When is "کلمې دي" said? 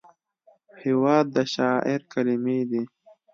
2.13-2.83